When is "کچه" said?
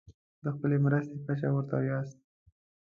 1.25-1.47